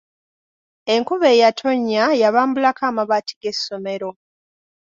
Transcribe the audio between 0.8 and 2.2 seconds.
Enkuba eyatonnya